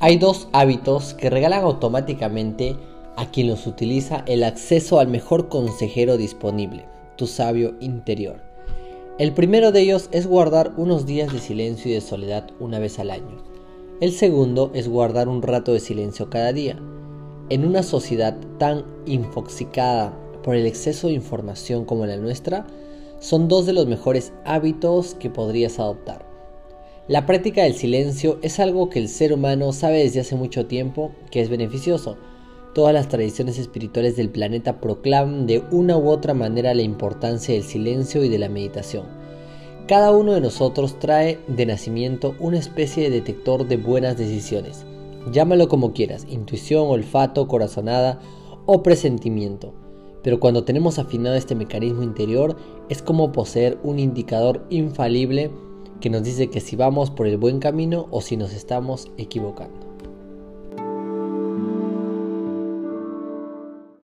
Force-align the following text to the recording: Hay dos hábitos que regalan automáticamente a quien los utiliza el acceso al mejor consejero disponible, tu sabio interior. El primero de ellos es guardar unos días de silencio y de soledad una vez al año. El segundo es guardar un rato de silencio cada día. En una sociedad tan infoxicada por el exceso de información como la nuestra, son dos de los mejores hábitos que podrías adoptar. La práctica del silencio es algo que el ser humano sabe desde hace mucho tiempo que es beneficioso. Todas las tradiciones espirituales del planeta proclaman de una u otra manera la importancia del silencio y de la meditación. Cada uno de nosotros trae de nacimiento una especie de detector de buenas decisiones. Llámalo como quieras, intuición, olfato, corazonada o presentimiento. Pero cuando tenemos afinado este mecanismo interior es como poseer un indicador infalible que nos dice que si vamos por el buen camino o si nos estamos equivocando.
Hay 0.00 0.16
dos 0.16 0.46
hábitos 0.52 1.14
que 1.14 1.28
regalan 1.28 1.64
automáticamente 1.64 2.76
a 3.16 3.32
quien 3.32 3.48
los 3.48 3.66
utiliza 3.66 4.22
el 4.26 4.44
acceso 4.44 5.00
al 5.00 5.08
mejor 5.08 5.48
consejero 5.48 6.16
disponible, 6.16 6.84
tu 7.16 7.26
sabio 7.26 7.74
interior. 7.80 8.40
El 9.18 9.34
primero 9.34 9.72
de 9.72 9.80
ellos 9.80 10.08
es 10.12 10.28
guardar 10.28 10.72
unos 10.76 11.04
días 11.04 11.32
de 11.32 11.40
silencio 11.40 11.90
y 11.90 11.94
de 11.94 12.00
soledad 12.00 12.46
una 12.60 12.78
vez 12.78 13.00
al 13.00 13.10
año. 13.10 13.42
El 14.00 14.12
segundo 14.12 14.70
es 14.72 14.86
guardar 14.86 15.28
un 15.28 15.42
rato 15.42 15.72
de 15.72 15.80
silencio 15.80 16.30
cada 16.30 16.52
día. 16.52 16.78
En 17.50 17.66
una 17.66 17.82
sociedad 17.82 18.36
tan 18.58 18.84
infoxicada 19.04 20.16
por 20.44 20.54
el 20.54 20.66
exceso 20.66 21.08
de 21.08 21.14
información 21.14 21.84
como 21.84 22.06
la 22.06 22.16
nuestra, 22.16 22.68
son 23.18 23.48
dos 23.48 23.66
de 23.66 23.72
los 23.72 23.88
mejores 23.88 24.32
hábitos 24.44 25.16
que 25.16 25.28
podrías 25.28 25.80
adoptar. 25.80 26.27
La 27.08 27.24
práctica 27.24 27.62
del 27.62 27.72
silencio 27.72 28.38
es 28.42 28.60
algo 28.60 28.90
que 28.90 28.98
el 28.98 29.08
ser 29.08 29.32
humano 29.32 29.72
sabe 29.72 30.00
desde 30.00 30.20
hace 30.20 30.36
mucho 30.36 30.66
tiempo 30.66 31.12
que 31.30 31.40
es 31.40 31.48
beneficioso. 31.48 32.18
Todas 32.74 32.92
las 32.92 33.08
tradiciones 33.08 33.58
espirituales 33.58 34.14
del 34.16 34.28
planeta 34.28 34.78
proclaman 34.78 35.46
de 35.46 35.64
una 35.70 35.96
u 35.96 36.10
otra 36.10 36.34
manera 36.34 36.74
la 36.74 36.82
importancia 36.82 37.54
del 37.54 37.62
silencio 37.62 38.22
y 38.24 38.28
de 38.28 38.38
la 38.38 38.50
meditación. 38.50 39.06
Cada 39.86 40.14
uno 40.14 40.34
de 40.34 40.42
nosotros 40.42 40.98
trae 40.98 41.38
de 41.48 41.64
nacimiento 41.64 42.34
una 42.40 42.58
especie 42.58 43.04
de 43.04 43.10
detector 43.20 43.66
de 43.66 43.78
buenas 43.78 44.18
decisiones. 44.18 44.84
Llámalo 45.32 45.66
como 45.68 45.94
quieras, 45.94 46.26
intuición, 46.28 46.88
olfato, 46.88 47.48
corazonada 47.48 48.20
o 48.66 48.82
presentimiento. 48.82 49.72
Pero 50.22 50.40
cuando 50.40 50.64
tenemos 50.64 50.98
afinado 50.98 51.36
este 51.36 51.54
mecanismo 51.54 52.02
interior 52.02 52.54
es 52.90 53.00
como 53.00 53.32
poseer 53.32 53.78
un 53.82 53.98
indicador 53.98 54.66
infalible 54.68 55.50
que 56.00 56.10
nos 56.10 56.22
dice 56.22 56.48
que 56.48 56.60
si 56.60 56.76
vamos 56.76 57.10
por 57.10 57.26
el 57.26 57.36
buen 57.36 57.60
camino 57.60 58.06
o 58.10 58.20
si 58.20 58.36
nos 58.36 58.52
estamos 58.52 59.10
equivocando. 59.16 59.87